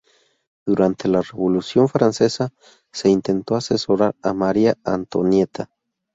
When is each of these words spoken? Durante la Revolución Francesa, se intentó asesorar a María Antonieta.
Durante 0.65 1.07
la 1.07 1.21
Revolución 1.21 1.87
Francesa, 1.87 2.49
se 2.91 3.09
intentó 3.09 3.53
asesorar 3.55 4.15
a 4.23 4.33
María 4.33 4.75
Antonieta. 4.83 5.69